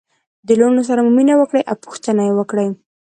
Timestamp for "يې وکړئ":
2.27-2.69